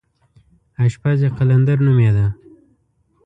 اشپز 0.83 1.19
یې 1.25 1.29
قلندر 1.37 1.77
نومېده. 1.85 2.25